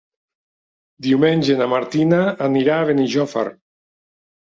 [1.07, 3.45] Diumenge na Martina anirà a Benijòfar.